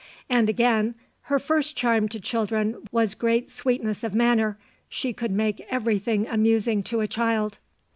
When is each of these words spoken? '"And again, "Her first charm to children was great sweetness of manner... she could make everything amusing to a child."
'"And 0.37 0.49
again, 0.49 0.95
"Her 1.29 1.37
first 1.37 1.75
charm 1.75 2.09
to 2.09 2.19
children 2.19 2.87
was 2.91 3.13
great 3.13 3.51
sweetness 3.51 4.03
of 4.03 4.15
manner... 4.15 4.57
she 4.89 5.13
could 5.13 5.29
make 5.29 5.61
everything 5.69 6.25
amusing 6.27 6.81
to 6.85 7.01
a 7.01 7.07
child." 7.07 7.59